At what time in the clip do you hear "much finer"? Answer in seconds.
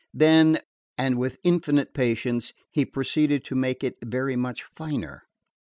4.35-5.25